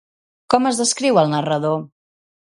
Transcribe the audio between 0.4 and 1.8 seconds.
Com es descriu el narrador?